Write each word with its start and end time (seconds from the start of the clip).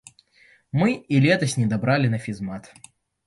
Мы 0.79 0.89
і 1.17 1.19
летась 1.25 1.55
недабралі 1.61 2.07
на 2.17 2.21
фізмат. 2.27 2.73